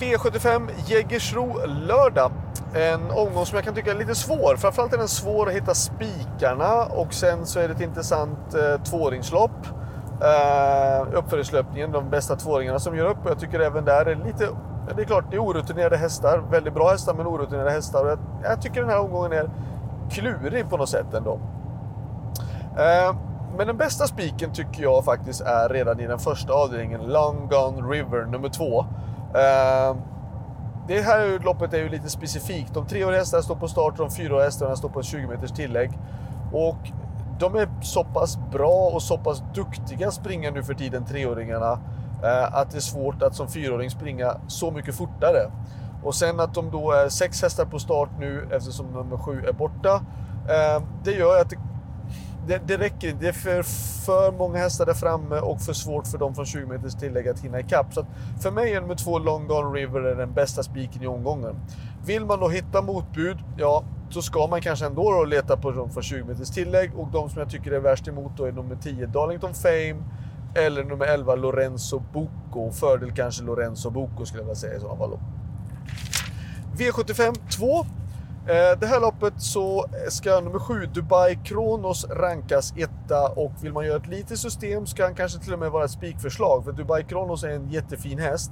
[0.00, 2.32] V75 Jägersro lördag.
[2.74, 4.56] En omgång som jag kan tycka är lite svår.
[4.56, 8.82] Framförallt är den svår att hitta spikarna och sen så är det ett intressant eh,
[8.82, 9.66] tvååringslopp.
[10.22, 13.18] Eh, uppföringslöpningen, de bästa tvååringarna som gör upp.
[13.24, 14.48] Jag tycker även där är lite...
[14.96, 16.42] Det är klart, det är orutinerade hästar.
[16.50, 18.06] Väldigt bra hästar, men orutinerade hästar.
[18.06, 19.50] Jag, jag tycker den här omgången är
[20.10, 21.40] klurig på något sätt ändå.
[22.78, 23.16] Eh,
[23.56, 27.88] men den bästa spiken tycker jag faktiskt är redan i den första avdelningen, Long Gone
[27.88, 28.86] River nummer två.
[29.34, 29.96] Ehm,
[30.88, 32.74] det här loppet är ju lite specifikt.
[32.74, 35.90] De treåriga hästarna står på start och de fyraåriga hästarna står på 20 meters tillägg.
[36.52, 36.90] Och
[37.38, 41.78] de är så pass bra och så pass duktiga springa nu för tiden, treåringarna,
[42.22, 45.50] eh, att det är svårt att som fyraåring springa så mycket fortare.
[46.02, 49.52] Och sen att de då är sex hästar på start nu eftersom nummer sju är
[49.52, 50.00] borta.
[50.48, 51.56] Ehm, det gör att det
[52.46, 53.22] det, det räcker inte.
[53.22, 53.62] Det är för,
[54.06, 57.40] för många hästar där framme och för svårt för dem från 20 meters tillägg att
[57.40, 57.94] hinna ikapp.
[57.94, 58.06] Så
[58.42, 61.56] för mig är nummer två Long Gone River är den bästa spiken i omgången.
[62.06, 65.90] Vill man då hitta motbud, ja, så ska man kanske ändå då leta på dem
[65.90, 68.76] från 20 meters tillägg och de som jag tycker är värst emot då är nummer
[68.76, 69.96] 10 Darlington Fame
[70.54, 72.70] eller nummer 11 Lorenzo Bocco.
[72.72, 75.18] Fördel kanske Lorenzo Bocco skulle jag vilja säga i sådana fall.
[76.76, 77.86] V75 2
[78.46, 83.86] Eh, det här loppet så ska nummer 7 Dubai Kronos rankas etta och vill man
[83.86, 87.04] göra ett litet system ska han kanske till och med vara ett spikförslag för Dubai
[87.04, 88.50] Kronos är en jättefin häst.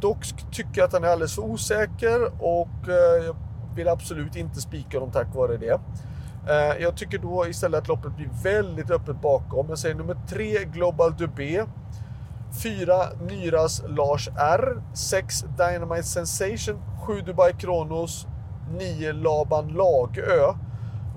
[0.00, 3.36] Dock tycker jag att han är alldeles för osäker och eh, jag
[3.76, 5.80] vill absolut inte spika honom tack vare det.
[6.48, 9.68] Eh, jag tycker då istället att loppet blir väldigt öppet bakom.
[9.68, 11.64] Jag säger nummer 3 Global Dubé.
[12.62, 12.94] 4
[13.28, 14.82] Nyras Lars R.
[14.94, 16.82] 6 Dynamite Sensation.
[17.06, 18.26] 7 Dubai Kronos.
[18.78, 20.54] 9 Laban Lagö.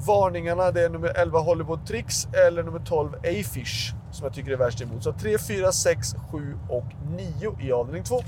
[0.08, 4.58] Varningarna det är nummer 11 Hollywood Tricks eller nummer 12 A-Fish som jag tycker är
[4.58, 5.04] värst emot.
[5.04, 6.86] Så 3, 4, 6, 7 och
[7.18, 8.22] 9 i avdelning 2.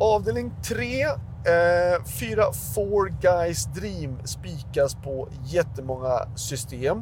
[0.00, 1.02] Avdelning 3.
[1.46, 2.42] Eh, 4
[2.74, 6.98] Four Guys Dream spikas på jättemånga system.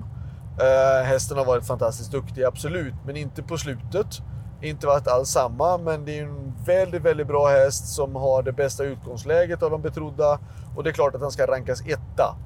[0.61, 4.23] Eh, hästen har varit fantastiskt duktig, absolut, men inte på slutet.
[4.63, 8.53] Inte varit alls samma, men det är en väldigt, väldigt bra häst som har det
[8.53, 10.39] bästa utgångsläget av de betrodda.
[10.77, 12.37] Och det är klart att han ska rankas etta.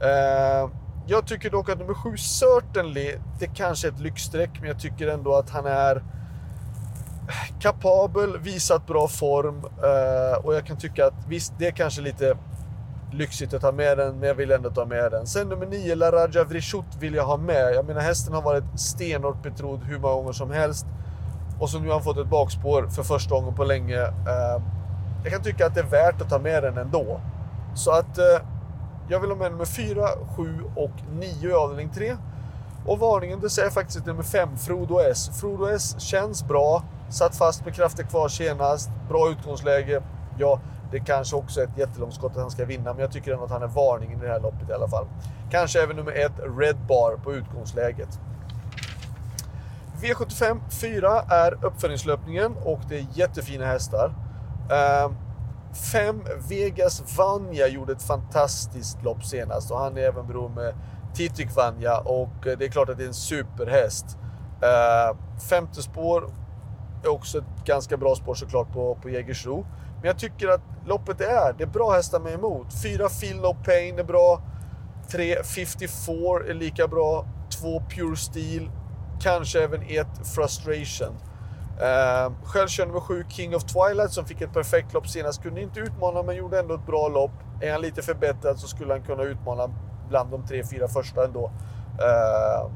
[0.00, 0.70] Eh,
[1.06, 5.08] jag tycker dock att nummer 7 Certainly, det kanske är ett lyxstreck, men jag tycker
[5.08, 6.02] ändå att han är
[7.60, 12.36] kapabel, visat bra form eh, och jag kan tycka att visst, det är kanske lite
[13.12, 15.26] lyxigt att ta med den, men jag vill ändå ta med den.
[15.26, 17.74] Sen nummer 9, La Raja Vrishut vill jag ha med.
[17.74, 20.86] Jag menar hästen har varit stenhårt betrodd hur många gånger som helst.
[21.64, 24.02] Och så nu har han fått ett bakspår för första gången på länge.
[24.02, 24.62] Eh,
[25.22, 27.20] jag kan tycka att det är värt att ta med den ändå.
[27.74, 28.24] Så att eh,
[29.08, 32.16] jag vill ha med nummer 4, 7 och 9 i avdelning 3.
[32.86, 35.40] Och varningen, det säger faktiskt nummer 5, Frodo S.
[35.40, 40.02] Frodo S känns bra, satt fast med krafter kvar senast, bra utgångsläge.
[40.38, 40.60] Ja,
[40.90, 43.44] det kanske också är ett jättelångt skott att han ska vinna, men jag tycker ändå
[43.44, 45.06] att han är varningen i det här loppet i alla fall.
[45.50, 48.20] Kanske även nummer 1, Red Bar på utgångsläget.
[50.04, 54.14] V75 4 är uppföljningslöpningen och det är jättefina hästar.
[54.70, 55.16] Ehm,
[55.92, 60.74] 5 uh, Vegas Vanja gjorde ett fantastiskt lopp senast och han är även bror med
[61.14, 64.18] Titik Vanja och det är klart att det är en superhäst.
[64.62, 65.18] Uh,
[65.50, 66.30] femte spår
[67.04, 69.66] är också ett ganska bra spår såklart på, på Jägersro.
[69.96, 72.66] Men jag tycker att loppet är, det är bra hästar med emot.
[72.82, 74.42] 4 Feel No Pain är bra.
[75.10, 75.90] 3 54
[76.48, 77.26] är lika bra.
[77.60, 78.70] 2 Pure Steel
[79.24, 81.16] kanske även ett Frustration.
[81.80, 85.42] Eh, själv kör nummer 7 King of Twilight som fick ett perfekt lopp senast.
[85.42, 87.30] Kunde inte utmana men gjorde ändå ett bra lopp.
[87.60, 89.70] Är han lite förbättrad så skulle han kunna utmana
[90.08, 91.50] bland de tre, fyra första ändå.
[92.00, 92.70] Eh,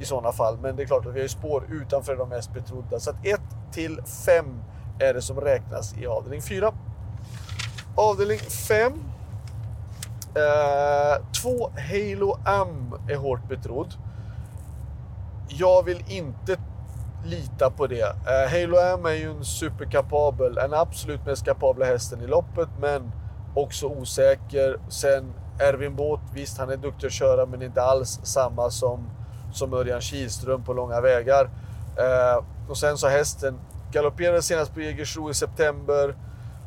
[0.00, 0.58] I sådana fall.
[0.58, 3.00] Men det är klart att vi har ju spår utanför de mest betrodda.
[3.00, 3.40] Så att 1
[3.72, 4.44] till 5
[4.98, 6.72] är det som räknas i avdelning 4.
[7.96, 8.92] Avdelning 5.
[11.42, 13.94] 2 uh, Halo Am är hårt betrodd
[15.48, 16.56] jag vill inte
[17.24, 18.04] lita på det.
[18.04, 23.12] Uh, Halo M är ju en superkapabel, en absolut mest kapabla hästen i loppet, men
[23.54, 24.78] också osäker.
[24.88, 29.10] Sen Erwin Båt, visst han är duktig att köra, men inte alls samma som,
[29.52, 31.44] som Örjan Kihlström på långa vägar.
[31.44, 33.58] Uh, och sen så hästen
[33.92, 36.16] galopperade senast på Jägersro i september,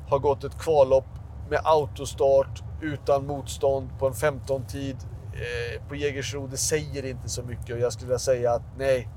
[0.10, 1.08] har gått ett kvallopp
[1.50, 4.98] med autostart utan motstånd på en 15-tid
[5.34, 9.10] Eh, på Jägersro, det säger inte så mycket och jag skulle vilja säga att nej.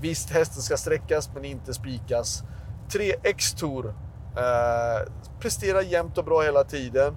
[0.00, 2.44] Visst, hästen ska sträckas men inte spikas.
[2.92, 3.94] 3 X-Tour.
[4.36, 7.16] Eh, presterar jämnt och bra hela tiden.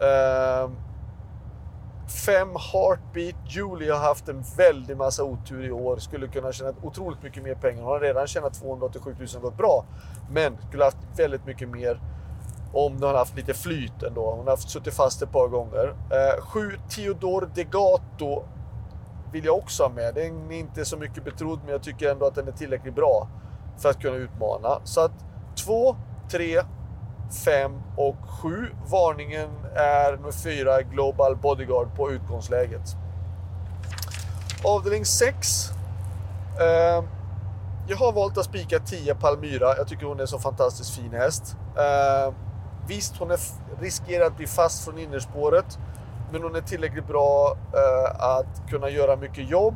[0.00, 0.70] Eh,
[2.26, 3.36] 5 Heartbeat.
[3.48, 5.96] Julie har haft en väldig massa otur i år.
[5.96, 7.82] Skulle kunna tjäna otroligt mycket mer pengar.
[7.82, 9.84] Hon har redan tjänat 287 000 gått bra.
[10.30, 12.00] Men skulle haft väldigt mycket mer
[12.74, 14.30] om hon har haft lite flyt ändå.
[14.30, 15.94] Hon har haft suttit fast ett par gånger.
[16.40, 18.44] 7 eh, Theodor Degato
[19.32, 20.14] vill jag också ha med.
[20.14, 23.28] Den är inte så mycket betrodd, men jag tycker ändå att den är tillräckligt bra
[23.78, 24.80] för att kunna utmana.
[24.84, 25.12] Så att
[25.64, 25.96] 2,
[26.30, 26.60] 3,
[27.44, 28.66] 5 och 7.
[28.90, 32.96] Varningen är nummer 4 Global Bodyguard på utgångsläget.
[34.64, 35.70] Avdelning 6.
[36.60, 37.04] Eh,
[37.88, 39.76] jag har valt att spika 10 Palmyra.
[39.76, 41.56] Jag tycker hon är en så fantastiskt fin häst.
[41.76, 42.34] Eh,
[42.88, 43.38] visst, hon är
[43.80, 45.78] riskerar att bli fast från innerspåret.
[46.32, 49.74] Men hon är tillräckligt bra eh, att kunna göra mycket jobb.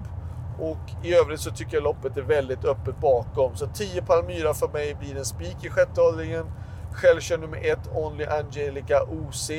[0.60, 3.56] Och i övrigt så tycker jag loppet är väldigt öppet bakom.
[3.56, 6.46] Så 10 Palmyra för mig blir en spik i sjätte avdelningen.
[6.92, 9.50] Själv kör nummer 1 Only Angelica OC.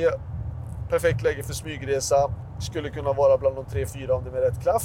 [0.90, 2.32] Perfekt läge för smygresa.
[2.60, 4.84] Skulle kunna vara bland de 3-4 om det är med rätt klaff.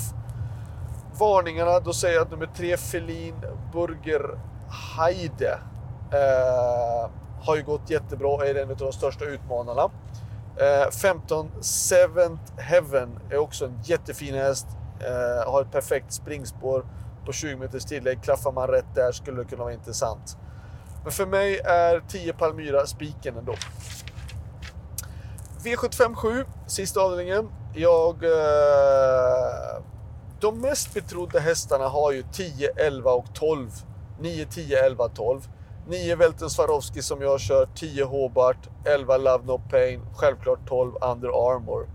[1.19, 3.35] Varningarna, då säger jag att nummer 3 Felin
[3.73, 4.39] Burger
[4.97, 5.59] Heide
[6.13, 7.11] eh,
[7.45, 9.91] har ju gått jättebra och är en av de största utmanarna.
[10.57, 14.67] Eh, 15 Seventh Heaven är också en jättefin häst.
[15.01, 16.87] Eh, har ett perfekt springspår
[17.27, 18.23] på 20 meters tillägg.
[18.23, 20.37] Klaffar man rätt där skulle det kunna vara intressant.
[21.03, 23.55] Men för mig är 10 Palmyra spiken ändå.
[25.65, 27.49] V75 7, sista avdelningen.
[27.75, 28.25] Jag...
[28.25, 29.83] Eh,
[30.41, 33.71] de mest betrodda hästarna har ju 10, 11 och 12.
[34.21, 35.49] 9, 10, 11, 12.
[35.89, 41.29] 9 Welten Swarovski som jag kör, 10 Hobart, 11 Love No Pain, självklart 12 Under
[41.29, 41.87] Armour.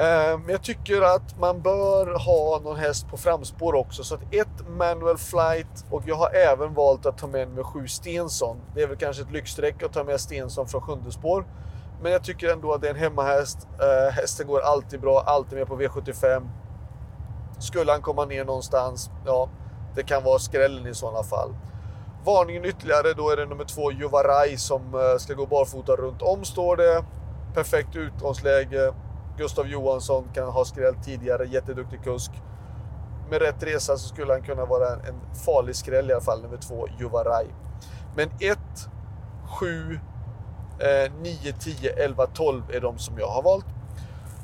[0.00, 4.04] Ehm, jag tycker att man bör ha någon häst på framspår också.
[4.04, 7.88] Så att ett Manual Flight och jag har även valt att ta med med 7
[7.88, 8.56] Stensson.
[8.74, 11.44] Det är väl kanske ett lyxstreck att ta med Stensson från sjunde spår.
[12.02, 13.58] Men jag tycker ändå att det är en hemmahäst.
[13.72, 16.48] Ehm, hästen går alltid bra, alltid med på V75.
[17.58, 19.48] Skulle han komma ner någonstans, ja,
[19.94, 21.54] det kan vara skrällen i sådana fall.
[22.26, 26.44] Varningen ytterligare, då är det nummer två Juvaraj, som eh, ska gå barfota runt om,
[26.44, 27.04] står det.
[27.54, 28.94] Perfekt utgångsläge.
[29.38, 32.30] Gustav Johansson kan ha skrällt tidigare, jätteduktig kusk.
[33.30, 36.56] Med rätt resa så skulle han kunna vara en, farlig skräll i alla fall, nummer
[36.56, 37.46] två, Juvaraj.
[38.16, 38.58] Men 1,
[39.60, 40.00] 7,
[41.22, 43.66] 9, 10, 11, 12 är de som jag har valt.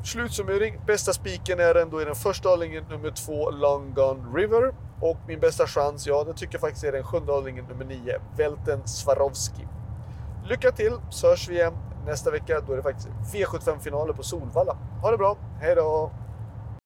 [0.04, 4.74] Slutsummering, bästa spiken är ändå i den första avdelningen nummer två, Long Gone River.
[5.00, 8.20] Och min bästa chans, ja, det tycker jag faktiskt är den sjunde avdelningen nummer 9,
[8.36, 9.66] Välten Swarovski.
[10.44, 11.72] Lycka till så hörs vi igen
[12.06, 12.60] nästa vecka.
[12.66, 14.76] Då är det faktiskt V75-finaler på Solvalla.
[15.02, 16.10] Ha det bra, hej då!